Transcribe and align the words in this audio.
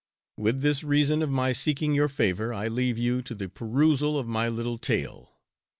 With 0.35 0.61
this 0.61 0.83
reason 0.83 1.21
of 1.21 1.29
my 1.29 1.51
seeking 1.51 1.93
your 1.93 2.07
favor, 2.07 2.51
I 2.51 2.69
leave 2.69 2.97
you 2.97 3.21
to 3.21 3.35
the 3.35 3.47
perusal 3.47 4.17
of 4.17 4.27
my 4.27 4.49
little 4.49 4.79
tale. 4.79 5.35